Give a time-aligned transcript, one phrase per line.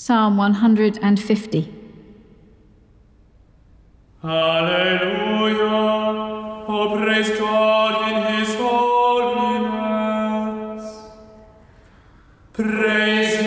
[0.00, 1.74] Psalm 150.
[4.22, 5.66] Hallelujah.
[6.68, 10.04] Oh, praise God in his holiness.
[12.52, 13.37] Praise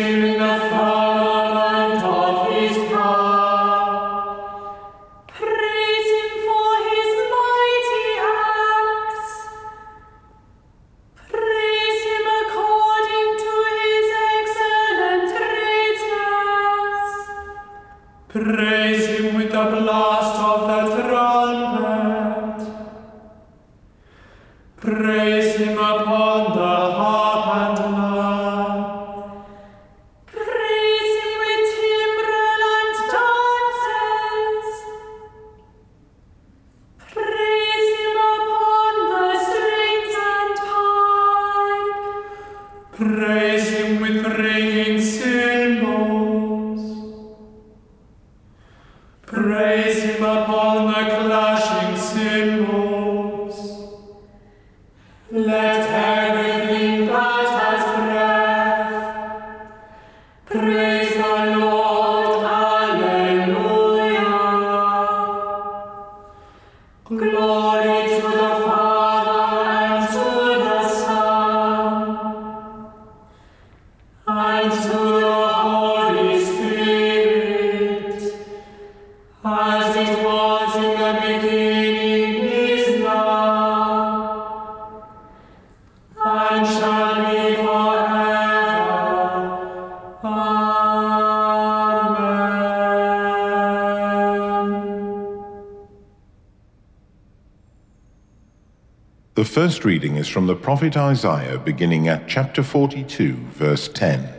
[99.42, 104.30] The first reading is from the prophet Isaiah, beginning at chapter 42, verse 10.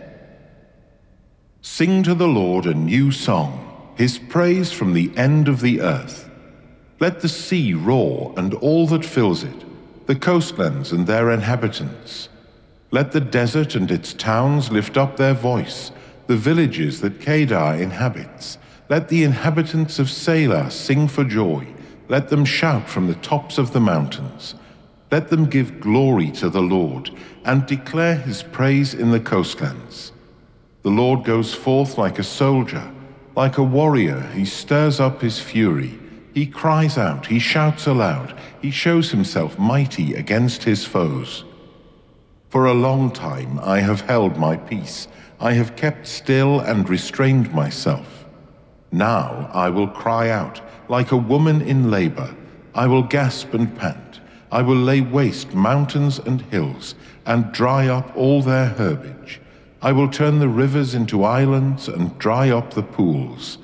[1.60, 6.30] Sing to the Lord a new song, his praise from the end of the earth.
[7.00, 12.28] Let the sea roar and all that fills it, the coastlands and their inhabitants.
[12.92, 15.90] Let the desert and its towns lift up their voice,
[16.28, 18.56] the villages that Kedar inhabits.
[18.88, 21.66] Let the inhabitants of Sela sing for joy.
[22.08, 24.54] Let them shout from the tops of the mountains.
[25.12, 27.10] Let them give glory to the Lord
[27.44, 30.10] and declare his praise in the coastlands.
[30.80, 32.90] The Lord goes forth like a soldier,
[33.36, 35.98] like a warrior, he stirs up his fury.
[36.32, 41.44] He cries out, he shouts aloud, he shows himself mighty against his foes.
[42.48, 45.08] For a long time I have held my peace,
[45.38, 48.24] I have kept still and restrained myself.
[48.90, 52.34] Now I will cry out like a woman in labor,
[52.74, 54.21] I will gasp and pant,
[54.52, 56.94] I will lay waste mountains and hills,
[57.24, 59.40] and dry up all their herbage.
[59.80, 63.56] I will turn the rivers into islands and dry up the pools.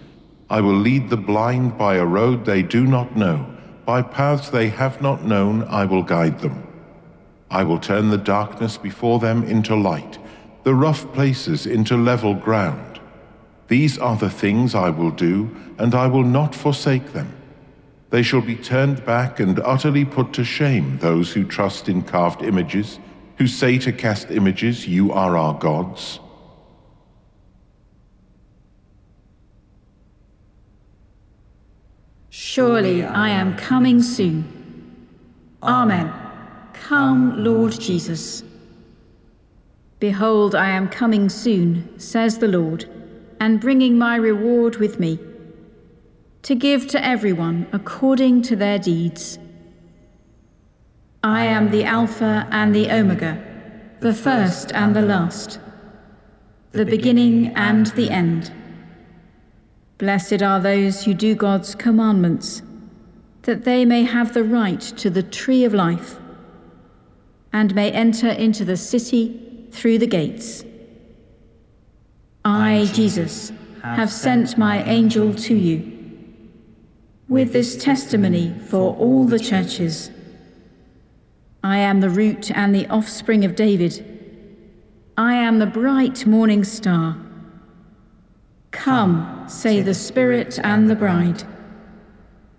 [0.48, 3.46] I will lead the blind by a road they do not know,
[3.84, 6.66] by paths they have not known, I will guide them.
[7.50, 10.18] I will turn the darkness before them into light,
[10.62, 13.00] the rough places into level ground.
[13.68, 17.37] These are the things I will do, and I will not forsake them.
[18.10, 22.42] They shall be turned back and utterly put to shame, those who trust in carved
[22.42, 22.98] images,
[23.36, 26.20] who say to cast images, You are our gods.
[32.30, 35.06] Surely I am coming soon.
[35.62, 36.12] Amen.
[36.72, 38.42] Come, Lord Jesus.
[40.00, 42.86] Behold, I am coming soon, says the Lord,
[43.40, 45.18] and bringing my reward with me,
[46.48, 49.38] to give to everyone according to their deeds.
[51.22, 53.36] I am the Alpha and the Omega,
[54.00, 55.60] the first and the last,
[56.72, 58.50] the beginning and the end.
[59.98, 62.62] Blessed are those who do God's commandments,
[63.42, 66.16] that they may have the right to the tree of life
[67.52, 70.64] and may enter into the city through the gates.
[72.42, 73.52] I, Jesus,
[73.82, 75.97] have sent my angel to you
[77.28, 80.10] with this testimony for all the churches.
[81.62, 84.04] I am the root and the offspring of David.
[85.16, 87.16] I am the bright morning star.
[88.70, 91.42] Come, say the Spirit and the bride.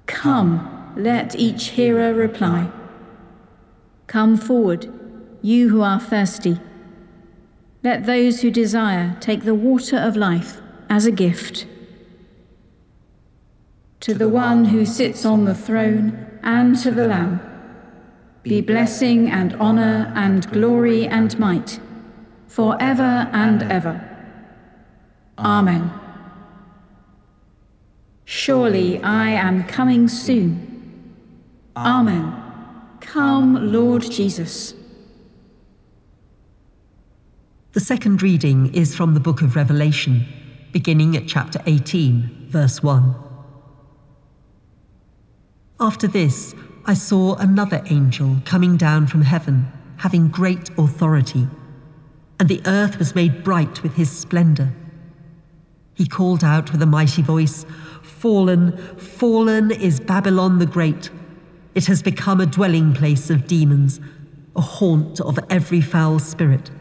[0.06, 2.70] Come, let each hearer reply.
[4.08, 4.92] Come forward,
[5.42, 6.60] you who are thirsty.
[7.84, 11.66] Let those who desire take the water of life as a gift.
[14.02, 17.42] To the one who sits on the throne and to the Lamb
[18.44, 21.80] be blessing and honour and glory and might,
[22.48, 24.06] for ever and ever.
[25.38, 25.92] Amen.
[28.24, 31.16] Surely I am coming soon.
[31.76, 32.34] Amen.
[33.02, 34.74] Come, Lord Jesus.
[37.74, 40.26] The second reading is from the book of Revelation,
[40.72, 43.29] beginning at chapter 18, verse 1.
[45.82, 46.54] After this,
[46.86, 51.48] I saw another angel coming down from heaven, having great authority,
[52.38, 54.74] and the earth was made bright with his splendor.
[55.94, 57.66] He called out with a mighty voice
[58.02, 61.10] Fallen, fallen is Babylon the Great.
[61.76, 64.02] It has become a dwelling place of demons,
[64.58, 66.72] a haunt of every foul spirit,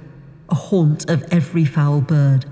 [0.49, 2.47] a haunt of every foul bird,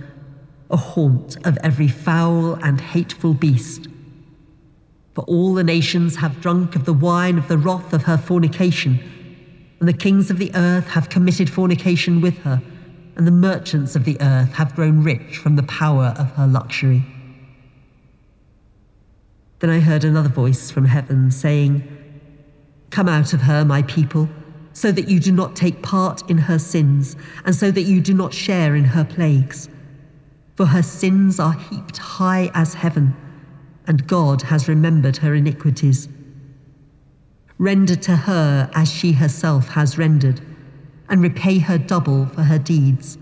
[0.70, 3.88] a haunt of every foul and hateful beast.
[5.16, 9.00] For all the nations have drunk of the wine of the wrath of her fornication,
[9.80, 12.62] and the kings of the earth have committed fornication with her,
[13.16, 17.02] and the merchants of the earth have grown rich from the power of her luxury.
[19.60, 21.82] Then I heard another voice from heaven saying,
[22.90, 24.28] Come out of her, my people,
[24.74, 27.16] so that you do not take part in her sins,
[27.46, 29.70] and so that you do not share in her plagues.
[30.56, 33.16] For her sins are heaped high as heaven
[33.86, 36.08] and God has remembered her iniquities.
[37.58, 40.40] Render to her as she herself has rendered,
[41.08, 43.16] and repay her double for her deeds.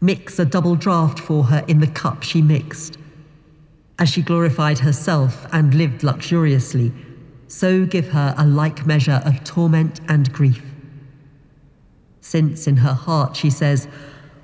[0.00, 2.98] Mix a double draught for her in the cup she mixed.
[3.98, 6.92] As she glorified herself and lived luxuriously,
[7.46, 10.62] so give her a like measure of torment and grief.
[12.20, 13.86] Since in her heart she says,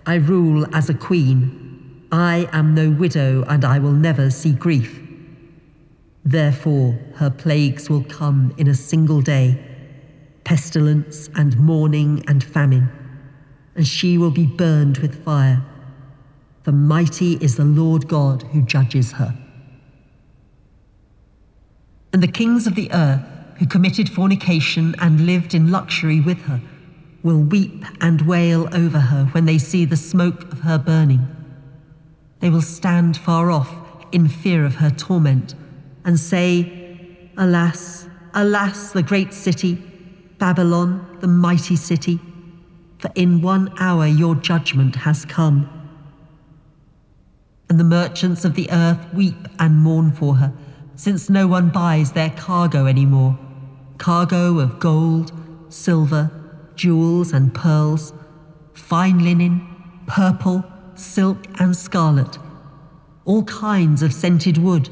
[0.06, 5.09] I rule as a queen, I am no widow, and I will never see grief.
[6.24, 9.66] Therefore, her plagues will come in a single day
[10.44, 12.90] pestilence and mourning and famine,
[13.76, 15.62] and she will be burned with fire.
[16.64, 19.36] For mighty is the Lord God who judges her.
[22.12, 23.22] And the kings of the earth,
[23.58, 26.60] who committed fornication and lived in luxury with her,
[27.22, 31.28] will weep and wail over her when they see the smoke of her burning.
[32.40, 33.72] They will stand far off
[34.10, 35.54] in fear of her torment
[36.04, 39.74] and say, Alas, alas, the great city,
[40.38, 42.20] Babylon, the mighty city,
[42.98, 45.68] for in one hour your judgment has come.
[47.68, 50.52] And the merchants of the earth weep and mourn for her,
[50.96, 53.38] since no one buys their cargo anymore
[53.98, 55.30] cargo of gold,
[55.68, 56.30] silver,
[56.74, 58.14] jewels, and pearls,
[58.72, 59.60] fine linen,
[60.06, 60.64] purple,
[60.94, 62.38] silk, and scarlet,
[63.26, 64.88] all kinds of scented wood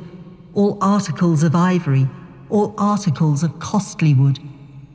[0.59, 2.09] all articles of ivory,
[2.50, 4.41] all articles of costly wood,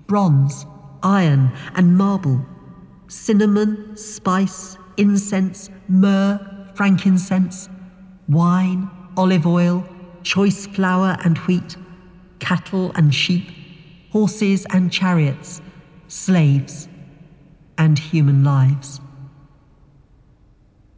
[0.08, 0.65] bronze,
[1.03, 2.46] iron, and marble,
[3.08, 6.38] cinnamon, spice, incense, myrrh,
[6.75, 7.70] frankincense,
[8.27, 9.88] wine, olive oil,
[10.24, 11.77] choice flour and wheat,
[12.39, 13.48] cattle and sheep,
[14.12, 15.62] horses and chariots,
[16.10, 16.89] slaves,
[17.77, 19.00] and human lives.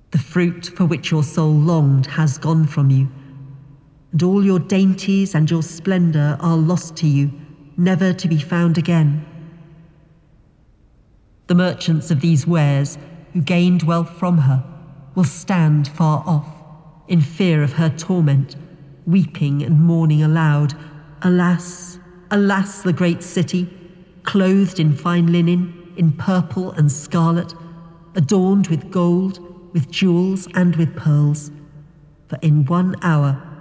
[0.10, 3.08] The fruit for which your soul longed has gone from you
[4.16, 7.30] and all your dainties and your splendour are lost to you,
[7.76, 9.26] never to be found again.
[11.48, 12.98] The merchants of these wares,
[13.34, 14.64] who gained wealth from her,
[15.16, 16.48] will stand far off,
[17.10, 18.56] in fear of her torment,
[19.06, 20.74] weeping and mourning aloud,
[21.24, 22.00] Alas,
[22.32, 23.68] alas, the great city,
[24.24, 27.54] clothed in fine linen, in purple and scarlet,
[28.16, 29.40] adorned with gold,
[29.74, 31.52] with jewels, and with pearls.
[32.30, 33.52] For in one hour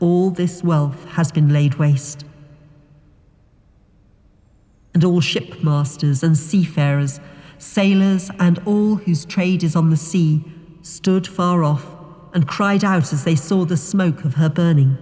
[0.00, 2.24] all this wealth has been laid waste.
[4.94, 7.20] And all shipmasters and seafarers,
[7.58, 10.42] sailors, and all whose trade is on the sea
[10.82, 11.86] stood far off
[12.32, 14.96] and cried out as they saw the smoke of her burning.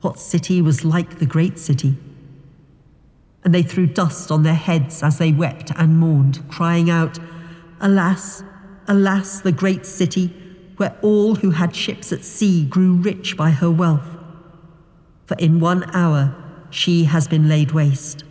[0.00, 1.96] What city was like the great city?
[3.44, 7.18] And they threw dust on their heads as they wept and mourned, crying out,
[7.80, 8.42] Alas,
[8.86, 10.34] alas, the great city,
[10.78, 14.16] where all who had ships at sea grew rich by her wealth.
[15.26, 16.34] For in one hour
[16.70, 18.24] she has been laid waste.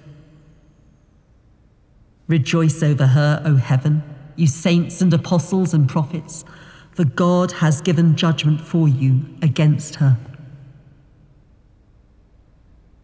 [2.27, 4.04] Rejoice over her, O heaven,
[4.36, 6.44] you saints and apostles and prophets,
[6.92, 10.18] for God has given judgment for you against her.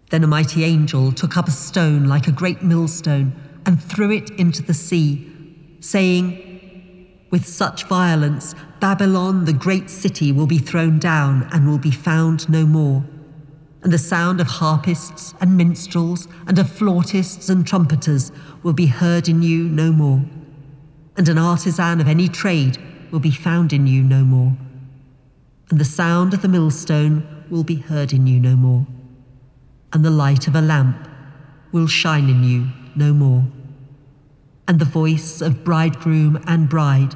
[0.09, 3.33] Then a mighty angel took up a stone like a great millstone
[3.65, 5.31] and threw it into the sea,
[5.79, 6.52] saying,
[7.33, 12.47] With such violence, Babylon, the great city, will be thrown down and will be found
[12.47, 13.03] no more.
[13.81, 19.27] And the sound of harpists and minstrels and of flautists and trumpeters will be heard
[19.27, 20.23] in you no more.
[21.17, 22.77] And an artisan of any trade
[23.11, 24.55] will be found in you no more.
[25.71, 28.85] And the sound of the millstone will be heard in you no more
[29.93, 31.07] and the light of a lamp
[31.71, 33.43] will shine in you no more.
[34.67, 37.15] And the voice of bridegroom and bride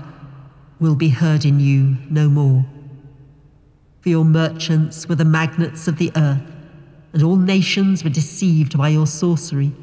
[0.80, 2.66] will be heard in you no more.
[4.02, 6.42] For your merchants were the magnates of the earth,
[7.14, 9.74] and all nations were deceived by your sorcery.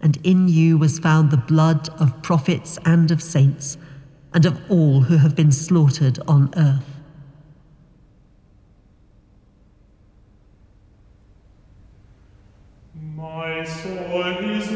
[0.00, 3.76] And in you was found the blood of prophets and of saints,
[4.32, 6.98] and of all who have been slaughtered on earth.
[13.16, 14.70] My soul is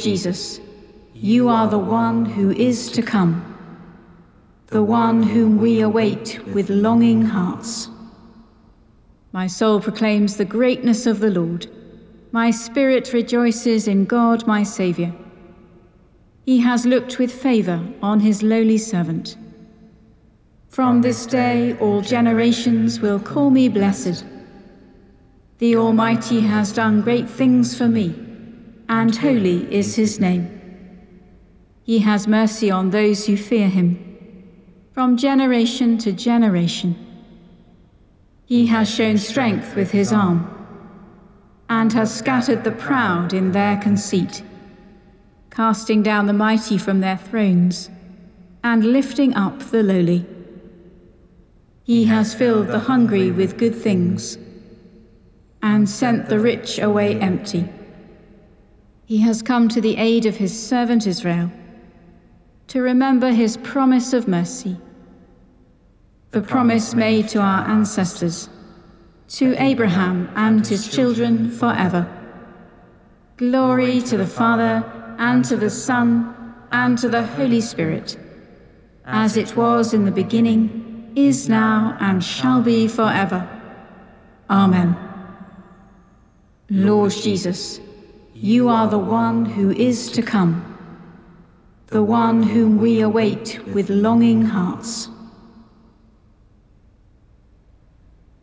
[0.00, 0.60] Jesus,
[1.14, 3.44] you are the one who is to come,
[4.68, 7.88] the one whom we await with longing hearts.
[9.32, 11.66] My soul proclaims the greatness of the Lord.
[12.32, 15.12] My spirit rejoices in God my Saviour.
[16.46, 19.36] He has looked with favour on his lowly servant.
[20.68, 24.24] From this day all generations will call me blessed.
[25.58, 28.14] The Almighty has done great things for me,
[28.90, 30.50] and holy is his name.
[31.84, 33.88] He has mercy on those who fear him,
[34.92, 36.96] from generation to generation.
[38.44, 40.40] He has shown strength with his arm,
[41.68, 44.42] and has scattered the proud in their conceit,
[45.50, 47.90] casting down the mighty from their thrones,
[48.64, 50.26] and lifting up the lowly.
[51.84, 54.36] He has filled the hungry with good things,
[55.62, 57.68] and sent the rich away empty.
[59.10, 61.50] He has come to the aid of his servant Israel,
[62.68, 64.76] to remember his promise of mercy,
[66.30, 68.48] the promise made to our ancestors,
[69.30, 72.06] to Abraham and his children forever.
[73.36, 74.84] Glory to the Father,
[75.18, 78.16] and to the Son, and to the Holy Spirit,
[79.06, 83.42] as it was in the beginning, is now, and shall be forever.
[84.48, 84.96] Amen.
[86.68, 87.80] Lord Jesus,
[88.42, 90.64] you are the one who is to come,
[91.88, 95.10] the one whom we await with longing hearts.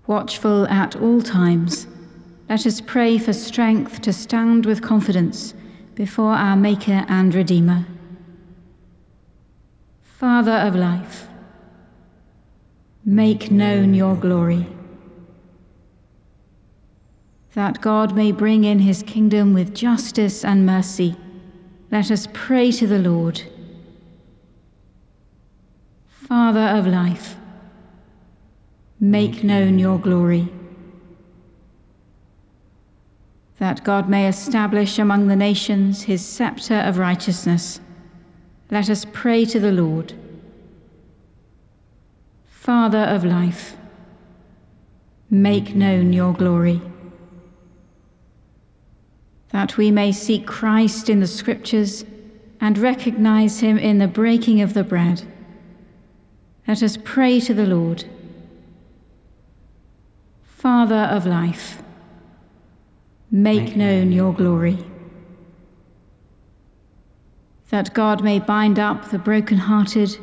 [0.05, 1.87] Watchful at all times,
[2.47, 5.55] let us pray for strength to stand with confidence
[5.95, 7.87] before our Maker and Redeemer.
[10.03, 11.27] Father of life,
[13.03, 14.67] make known your glory
[17.57, 21.15] that God may bring in his kingdom with justice and mercy,
[21.89, 23.41] let us pray to the Lord.
[26.07, 27.35] Father of life,
[28.99, 30.47] make known your glory.
[33.57, 37.79] that God may establish among the nations his sceptre of righteousness.
[38.69, 40.13] Let us pray to the Lord.
[42.45, 43.75] Father of life,
[45.31, 46.79] make known your glory.
[49.49, 52.05] That we may seek Christ in the Scriptures
[52.59, 55.23] and recognize him in the breaking of the bread.
[56.67, 58.03] Let us pray to the Lord.
[60.43, 61.81] Father of life,
[63.31, 64.77] make known your glory.
[67.69, 70.17] That God may bind up the broken-hearted,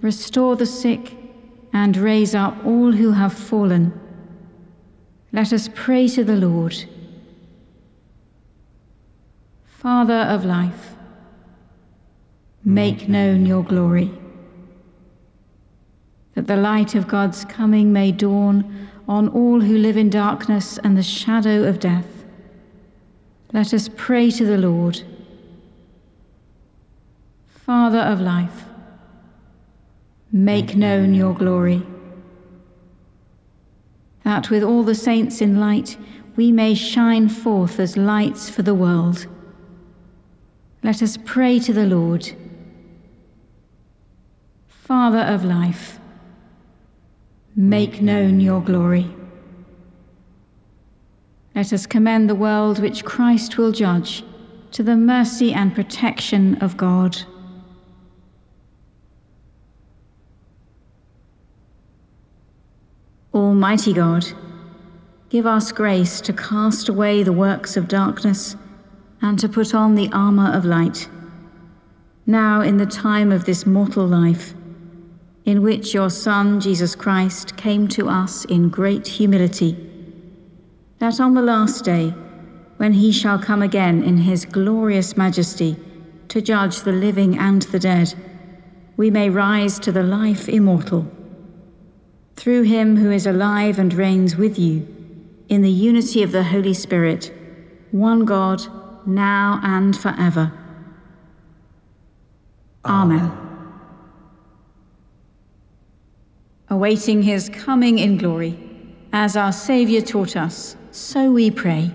[0.00, 1.16] restore the sick,
[1.72, 3.98] and raise up all who have fallen.
[5.32, 6.84] Let us pray to the Lord.
[9.80, 10.94] Father of life,
[12.62, 14.10] make known your glory.
[16.34, 20.98] That the light of God's coming may dawn on all who live in darkness and
[20.98, 22.26] the shadow of death.
[23.54, 25.00] Let us pray to the Lord.
[27.46, 28.64] Father of life,
[30.30, 31.86] make known your glory.
[34.24, 35.96] That with all the saints in light
[36.36, 39.26] we may shine forth as lights for the world.
[40.82, 42.32] Let us pray to the Lord.
[44.66, 46.00] Father of life,
[47.54, 49.08] make known your glory.
[51.54, 54.24] Let us commend the world which Christ will judge
[54.72, 57.18] to the mercy and protection of God.
[63.34, 64.26] Almighty God,
[65.28, 68.56] give us grace to cast away the works of darkness
[69.22, 71.08] and to put on the armour of light.
[72.26, 74.54] Now, in the time of this mortal life,
[75.44, 79.76] in which your Son, Jesus Christ, came to us in great humility,
[80.98, 82.14] that on the last day,
[82.76, 85.76] when he shall come again in his glorious majesty
[86.28, 88.14] to judge the living and the dead,
[88.96, 91.10] we may rise to the life immortal.
[92.36, 94.86] Through him who is alive and reigns with you,
[95.48, 97.32] in the unity of the Holy Spirit,
[97.90, 98.62] one God,
[99.06, 100.52] now and forever.
[102.84, 103.30] Amen.
[106.68, 108.58] Awaiting his coming in glory,
[109.12, 111.90] as our Saviour taught us, so we pray.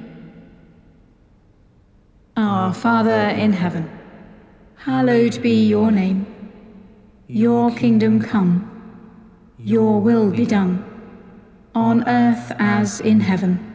[2.38, 3.90] Our Father in heaven,
[4.76, 6.28] hallowed be your name.
[7.28, 8.70] Your kingdom come,
[9.58, 10.84] your will be done,
[11.74, 13.75] on earth as in heaven.